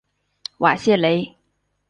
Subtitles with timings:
[0.57, 1.35] 瓦谢雷。